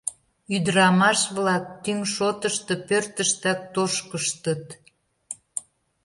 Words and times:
Ӱдырамаш-влак 0.55 1.65
тӱҥ 1.83 1.99
шотышто 2.15 2.73
пӧртыштак 2.87 3.59
тошкыштыт. 3.73 4.65